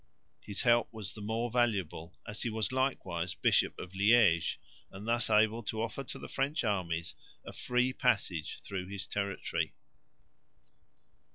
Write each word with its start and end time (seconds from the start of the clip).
His 0.43 0.61
help 0.63 0.91
was 0.91 1.13
the 1.13 1.21
more 1.21 1.51
valuable, 1.51 2.17
as 2.27 2.41
he 2.41 2.49
was 2.49 2.71
likewise 2.71 3.35
Bishop 3.35 3.77
of 3.77 3.91
Liège, 3.91 4.55
and 4.89 5.07
thus 5.07 5.29
able 5.29 5.61
to 5.65 5.79
offer 5.83 6.03
to 6.03 6.17
the 6.17 6.27
French 6.27 6.63
armies 6.63 7.13
a 7.45 7.53
free 7.53 7.93
passage 7.93 8.61
through 8.63 8.87
his 8.87 9.05
territory. 9.05 9.75